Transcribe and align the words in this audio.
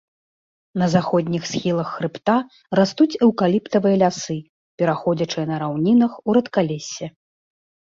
На 0.81 0.85
заходніх 0.93 1.43
схілах 1.49 1.87
хрыбта 1.97 2.37
растуць 2.79 3.19
эўкаліптавыя 3.27 4.01
лясы, 4.05 4.37
пераходзячыя 4.81 5.45
на 5.53 5.63
раўнінах 5.67 6.11
у 6.27 6.39
рэдкалессе. 6.41 7.05